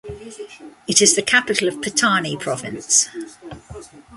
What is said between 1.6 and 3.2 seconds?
of Pattani Province.